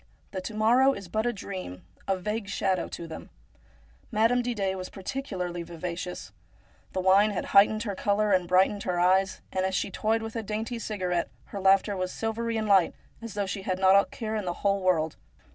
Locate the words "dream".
1.31-1.83